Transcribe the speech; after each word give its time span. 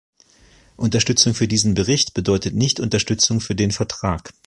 Unterstützung 0.77 1.35
für 1.35 1.47
diesen 1.47 1.75
Bericht 1.75 2.15
bedeutet 2.15 2.55
nicht 2.55 2.79
Unterstützung 2.79 3.39
für 3.39 3.53
den 3.53 3.69
Vertrag. 3.69 4.31